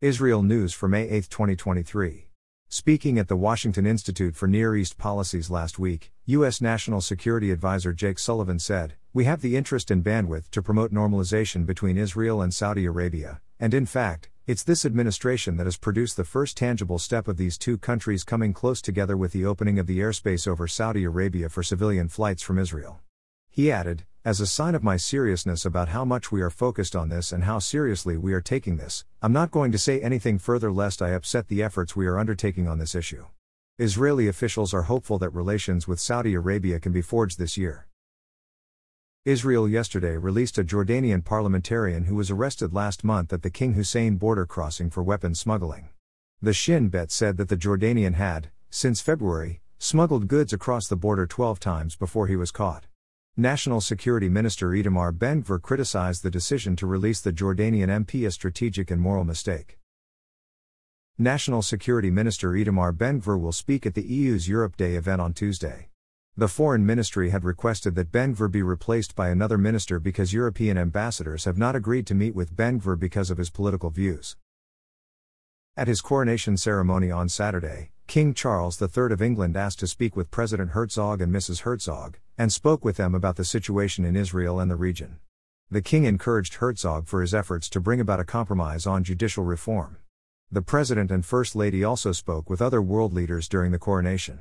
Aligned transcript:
Israel 0.00 0.44
News 0.44 0.72
for 0.72 0.86
May 0.86 1.08
8, 1.08 1.28
2023. 1.28 2.28
Speaking 2.68 3.18
at 3.18 3.26
the 3.26 3.34
Washington 3.34 3.84
Institute 3.84 4.36
for 4.36 4.46
Near 4.46 4.76
East 4.76 4.96
Policies 4.96 5.50
last 5.50 5.80
week, 5.80 6.12
U.S. 6.26 6.60
National 6.60 7.00
Security 7.00 7.50
Advisor 7.50 7.92
Jake 7.92 8.20
Sullivan 8.20 8.60
said, 8.60 8.94
We 9.12 9.24
have 9.24 9.40
the 9.40 9.56
interest 9.56 9.90
and 9.90 10.04
bandwidth 10.04 10.50
to 10.50 10.62
promote 10.62 10.92
normalization 10.92 11.66
between 11.66 11.98
Israel 11.98 12.40
and 12.40 12.54
Saudi 12.54 12.84
Arabia, 12.84 13.40
and 13.58 13.74
in 13.74 13.86
fact, 13.86 14.30
it's 14.46 14.62
this 14.62 14.86
administration 14.86 15.56
that 15.56 15.66
has 15.66 15.76
produced 15.76 16.16
the 16.16 16.22
first 16.22 16.56
tangible 16.56 17.00
step 17.00 17.26
of 17.26 17.36
these 17.36 17.58
two 17.58 17.76
countries 17.76 18.22
coming 18.22 18.52
close 18.52 18.80
together 18.80 19.16
with 19.16 19.32
the 19.32 19.44
opening 19.44 19.80
of 19.80 19.88
the 19.88 19.98
airspace 19.98 20.46
over 20.46 20.68
Saudi 20.68 21.02
Arabia 21.02 21.48
for 21.48 21.64
civilian 21.64 22.06
flights 22.06 22.44
from 22.44 22.60
Israel. 22.60 23.00
He 23.50 23.72
added, 23.72 24.04
As 24.28 24.42
a 24.42 24.46
sign 24.46 24.74
of 24.74 24.84
my 24.84 24.98
seriousness 24.98 25.64
about 25.64 25.88
how 25.88 26.04
much 26.04 26.30
we 26.30 26.42
are 26.42 26.50
focused 26.50 26.94
on 26.94 27.08
this 27.08 27.32
and 27.32 27.44
how 27.44 27.58
seriously 27.58 28.18
we 28.18 28.34
are 28.34 28.42
taking 28.42 28.76
this, 28.76 29.06
I'm 29.22 29.32
not 29.32 29.50
going 29.50 29.72
to 29.72 29.78
say 29.78 30.02
anything 30.02 30.36
further 30.36 30.70
lest 30.70 31.00
I 31.00 31.12
upset 31.12 31.48
the 31.48 31.62
efforts 31.62 31.96
we 31.96 32.06
are 32.06 32.18
undertaking 32.18 32.68
on 32.68 32.76
this 32.78 32.94
issue. 32.94 33.24
Israeli 33.78 34.28
officials 34.28 34.74
are 34.74 34.82
hopeful 34.82 35.18
that 35.20 35.30
relations 35.30 35.88
with 35.88 35.98
Saudi 35.98 36.34
Arabia 36.34 36.78
can 36.78 36.92
be 36.92 37.00
forged 37.00 37.38
this 37.38 37.56
year. 37.56 37.86
Israel 39.24 39.66
yesterday 39.66 40.18
released 40.18 40.58
a 40.58 40.62
Jordanian 40.62 41.24
parliamentarian 41.24 42.04
who 42.04 42.14
was 42.14 42.30
arrested 42.30 42.74
last 42.74 43.02
month 43.04 43.32
at 43.32 43.40
the 43.40 43.48
King 43.48 43.72
Hussein 43.72 44.16
border 44.16 44.44
crossing 44.44 44.90
for 44.90 45.02
weapons 45.02 45.40
smuggling. 45.40 45.88
The 46.42 46.52
Shin 46.52 46.90
Bet 46.90 47.10
said 47.10 47.38
that 47.38 47.48
the 47.48 47.56
Jordanian 47.56 48.12
had, 48.16 48.50
since 48.68 49.00
February, 49.00 49.62
smuggled 49.78 50.28
goods 50.28 50.52
across 50.52 50.86
the 50.86 50.96
border 50.96 51.26
12 51.26 51.58
times 51.58 51.96
before 51.96 52.26
he 52.26 52.36
was 52.36 52.50
caught. 52.50 52.84
National 53.40 53.80
Security 53.80 54.28
Minister 54.28 54.70
Itamar 54.70 55.16
Ben-Gvir 55.16 55.62
criticized 55.62 56.24
the 56.24 56.30
decision 56.30 56.74
to 56.74 56.88
release 56.88 57.20
the 57.20 57.32
Jordanian 57.32 57.86
MP 57.86 58.26
a 58.26 58.32
strategic 58.32 58.90
and 58.90 59.00
moral 59.00 59.22
mistake. 59.22 59.78
National 61.18 61.62
Security 61.62 62.10
Minister 62.10 62.50
Itamar 62.50 62.98
Ben-Gvir 62.98 63.40
will 63.40 63.52
speak 63.52 63.86
at 63.86 63.94
the 63.94 64.02
EU's 64.02 64.48
Europe 64.48 64.76
Day 64.76 64.96
event 64.96 65.20
on 65.20 65.34
Tuesday. 65.34 65.90
The 66.36 66.48
Foreign 66.48 66.84
Ministry 66.84 67.30
had 67.30 67.44
requested 67.44 67.94
that 67.94 68.10
Ben-Gvir 68.10 68.50
be 68.50 68.62
replaced 68.62 69.14
by 69.14 69.28
another 69.28 69.56
minister 69.56 70.00
because 70.00 70.32
European 70.32 70.76
ambassadors 70.76 71.44
have 71.44 71.56
not 71.56 71.76
agreed 71.76 72.08
to 72.08 72.16
meet 72.16 72.34
with 72.34 72.56
Ben-Gvir 72.56 72.98
because 72.98 73.30
of 73.30 73.38
his 73.38 73.50
political 73.50 73.90
views. 73.90 74.36
At 75.76 75.86
his 75.86 76.00
coronation 76.00 76.56
ceremony 76.56 77.12
on 77.12 77.28
Saturday, 77.28 77.92
King 78.08 78.32
Charles 78.32 78.80
III 78.80 79.12
of 79.12 79.20
England 79.20 79.54
asked 79.54 79.80
to 79.80 79.86
speak 79.86 80.16
with 80.16 80.30
President 80.30 80.70
Herzog 80.70 81.20
and 81.20 81.30
Mrs. 81.30 81.60
Herzog, 81.60 82.16
and 82.38 82.50
spoke 82.50 82.82
with 82.82 82.96
them 82.96 83.14
about 83.14 83.36
the 83.36 83.44
situation 83.44 84.06
in 84.06 84.16
Israel 84.16 84.58
and 84.58 84.70
the 84.70 84.76
region. 84.76 85.18
The 85.70 85.82
king 85.82 86.04
encouraged 86.04 86.54
Herzog 86.54 87.06
for 87.06 87.20
his 87.20 87.34
efforts 87.34 87.68
to 87.68 87.80
bring 87.80 88.00
about 88.00 88.18
a 88.18 88.24
compromise 88.24 88.86
on 88.86 89.04
judicial 89.04 89.44
reform. 89.44 89.98
The 90.50 90.62
president 90.62 91.10
and 91.10 91.22
first 91.22 91.54
lady 91.54 91.84
also 91.84 92.12
spoke 92.12 92.48
with 92.48 92.62
other 92.62 92.80
world 92.80 93.12
leaders 93.12 93.46
during 93.46 93.72
the 93.72 93.78
coronation. 93.78 94.40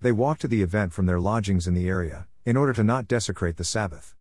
They 0.00 0.10
walked 0.10 0.40
to 0.40 0.48
the 0.48 0.62
event 0.62 0.94
from 0.94 1.04
their 1.04 1.20
lodgings 1.20 1.66
in 1.66 1.74
the 1.74 1.90
area, 1.90 2.28
in 2.46 2.56
order 2.56 2.72
to 2.72 2.82
not 2.82 3.08
desecrate 3.08 3.58
the 3.58 3.64
Sabbath. 3.64 4.14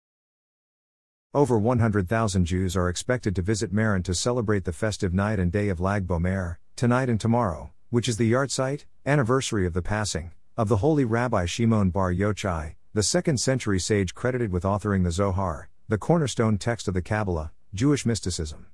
Over 1.34 1.58
100,000 1.58 2.44
Jews 2.44 2.76
are 2.76 2.90
expected 2.90 3.38
to 3.38 3.42
visit 3.42 3.72
Meron 3.72 4.04
to 4.04 4.14
celebrate 4.14 4.66
the 4.66 4.74
festive 4.74 5.14
night 5.14 5.40
and 5.40 5.50
day 5.50 5.70
of 5.70 5.80
Lag 5.80 6.06
B'Omer, 6.06 6.58
tonight 6.76 7.08
and 7.08 7.22
tomorrow, 7.22 7.72
which 7.92 8.08
is 8.08 8.18
the 8.18 8.32
yahrzeit, 8.32 8.86
anniversary 9.06 9.68
of 9.68 9.74
the 9.74 9.82
passing, 9.82 10.32
of 10.58 10.70
the 10.70 10.78
holy 10.78 11.06
Rabbi 11.06 11.46
Shimon 11.46 11.90
bar 11.90 12.14
Yochai, 12.14 12.76
the 12.94 13.04
second 13.04 13.40
century 13.40 13.80
sage 13.80 14.16
credited 14.16 14.52
with 14.52 14.64
authoring 14.64 15.04
the 15.04 15.12
Zohar, 15.12 15.70
the 15.90 15.98
cornerstone 15.98 16.58
text 16.58 16.88
of 16.88 16.94
the 16.94 17.02
Kabbalah, 17.02 17.52
Jewish 17.74 18.06
mysticism. 18.06 18.68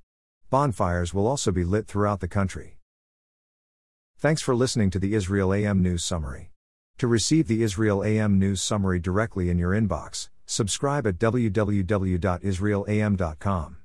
Bonfires 0.51 1.15
will 1.15 1.25
also 1.25 1.51
be 1.51 1.63
lit 1.63 1.87
throughout 1.87 2.19
the 2.19 2.27
country. 2.27 2.77
Thanks 4.19 4.43
for 4.43 4.55
listening 4.55 4.91
to 4.91 4.99
the 4.99 5.15
Israel 5.15 5.51
AM 5.51 5.81
News 5.81 6.03
Summary. 6.03 6.51
To 6.99 7.07
receive 7.07 7.47
the 7.47 7.63
Israel 7.63 8.03
AM 8.03 8.37
News 8.37 8.61
Summary 8.61 8.99
directly 8.99 9.49
in 9.49 9.57
your 9.57 9.71
inbox, 9.71 10.29
subscribe 10.45 11.07
at 11.07 11.17
www.israelam.com. 11.17 13.77